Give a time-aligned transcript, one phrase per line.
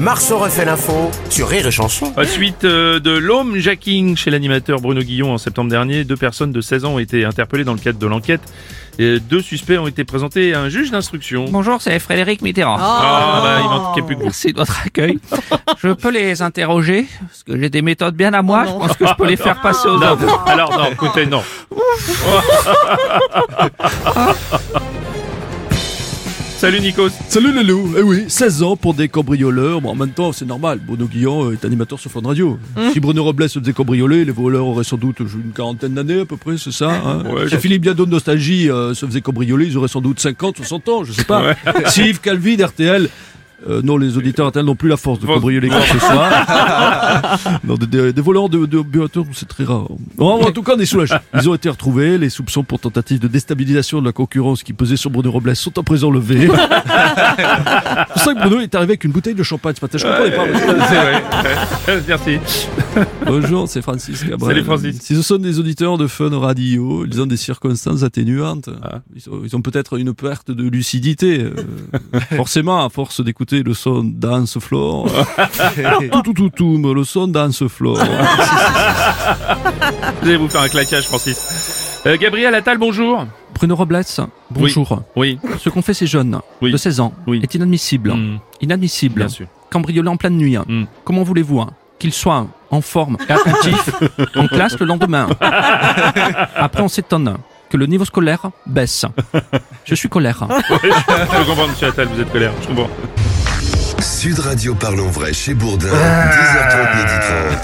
[0.00, 2.12] Marceau refait l'info sur Rire et Chanson.
[2.16, 6.52] À suite euh, de l'homme jacking chez l'animateur Bruno Guillon en septembre dernier, deux personnes
[6.52, 8.40] de 16 ans ont été interpellées dans le cadre de l'enquête.
[9.00, 11.44] Et deux suspects ont été présentés à un juge d'instruction.
[11.50, 12.76] Bonjour, c'est Frédéric Mitterrand.
[12.80, 14.26] Ah, bah, il manquait plus que vous.
[14.26, 15.18] Merci de votre accueil.
[15.82, 18.64] je peux les interroger Parce que j'ai des méthodes bien à moi.
[18.66, 20.44] je pense que je peux les faire passer aux Non, autres.
[20.46, 21.42] alors non, écoutez, non.
[26.58, 27.10] Salut Nikos.
[27.28, 29.80] Salut les loups Eh oui, 16 ans pour des cambrioleurs.
[29.80, 30.80] Bon, en même temps, c'est normal.
[30.84, 32.58] Bruno Guillon est animateur sur Fun Radio.
[32.92, 36.24] Si Bruno Robles se faisait cambrioler, les voleurs auraient sans doute une quarantaine d'années à
[36.24, 39.66] peu près, c'est ça hein Ouais, Si Philippe Biado de Nostalgie euh, se faisait cambrioler,
[39.66, 41.54] ils auraient sans doute 50, 60 ans, je sais pas.
[41.86, 43.08] Si Yves Calvi d'RTL...
[43.68, 46.28] euh, non, les auditeurs RTL n'ont plus la force de cambrioler quoi que ce soit.
[47.64, 48.82] non, des, des- des voleurs de, de
[49.32, 49.86] c'est très rare.
[50.18, 51.14] En tout cas, on est soulagés.
[51.34, 52.18] Ils ont été retrouvés.
[52.18, 55.76] Les soupçons pour tentative de déstabilisation de la concurrence qui pesait sur Bruno Robles sont
[55.78, 56.48] à présent levés.
[56.48, 59.98] C'est pour ça que Bruno est arrivé avec une bouteille de champagne ce matin.
[59.98, 60.46] Je pas.
[60.46, 62.02] Vrai.
[62.08, 62.38] Merci.
[63.26, 64.56] Bonjour, c'est Francis Cabrel.
[64.56, 64.98] Salut, Francis.
[65.00, 68.68] Si ce sont des auditeurs de Fun Radio, ils ont des circonstances atténuantes.
[68.82, 69.00] Ah.
[69.14, 71.40] Ils ont, peut-être une perte de lucidité.
[71.42, 71.54] euh,
[72.36, 75.08] forcément, à force d'écouter le son Dance Floor.
[76.12, 77.98] tout, tout, tout, tout, mais le son Dance Floor.
[80.22, 82.02] Je vais vous faire un claquage, Francis.
[82.06, 83.26] Euh, Gabriel Attal, bonjour.
[83.54, 84.00] Bruno Robles,
[84.50, 85.02] bonjour.
[85.16, 86.70] Oui, Ce qu'on fait ces jeunes Oui.
[86.70, 87.40] de 16 ans Oui.
[87.42, 88.12] est inadmissible.
[88.14, 89.16] Mm, Inadmissible.
[89.16, 89.46] bien sûr.
[89.70, 90.56] Cambriolé en pleine nuit.
[90.56, 90.84] Mm.
[91.04, 93.90] Comment voulez-vous hein, qu'il soit en forme et attentif
[94.36, 95.28] en classe le lendemain
[96.56, 97.36] Après, on s'étonne
[97.70, 99.04] que le niveau scolaire baisse.
[99.84, 100.46] Je suis colère.
[100.48, 102.52] Je comprends, monsieur Attal, vous êtes colère.
[102.62, 102.88] Je comprends.
[104.00, 107.12] Sud Radio Parlons Vrai chez Bourdin, 10h30, midi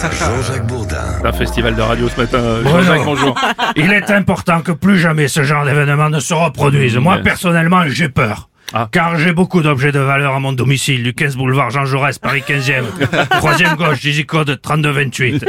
[0.00, 0.12] 30.
[0.18, 0.96] Jean-Jacques Bourdin.
[1.24, 2.38] Un festival de radio ce matin.
[2.64, 3.34] Jean-Jacques, bonjour.
[3.76, 6.96] Il est important que plus jamais ce genre d'événement ne se reproduise.
[6.96, 7.24] Moi, Yes.
[7.24, 8.48] personnellement, j'ai peur.
[8.74, 8.88] Ah.
[8.90, 12.42] Car j'ai beaucoup d'objets de valeur à mon domicile, du 15 boulevard Jean Jaurès, Paris
[12.46, 12.84] 15e,
[13.30, 15.44] troisième gauche, Digicode 3228.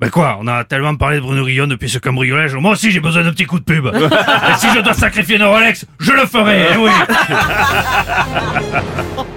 [0.00, 3.00] Ben quoi, on a tellement parlé de Bruno Guillon depuis ce cambriolage, moi aussi j'ai
[3.00, 3.86] besoin d'un petit coup de pub.
[3.86, 6.90] Et si je dois sacrifier nos Rolex, je le ferai, eh oui